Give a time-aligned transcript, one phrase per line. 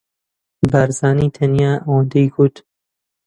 [0.71, 2.55] بارزانی تەنیا ئەوەندەی گوت: